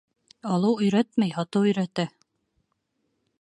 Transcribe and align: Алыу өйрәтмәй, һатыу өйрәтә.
Алыу 0.53 0.71
өйрәтмәй, 0.85 1.33
һатыу 1.35 1.69
өйрәтә. 1.69 2.07